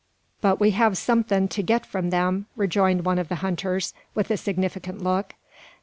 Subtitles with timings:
[0.41, 4.37] "But we have somethin' to git from them," rejoined one of the hunters, with a
[4.37, 5.35] significant look.